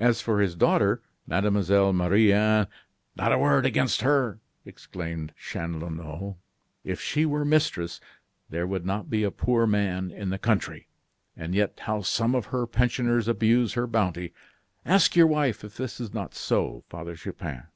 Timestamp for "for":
0.20-0.40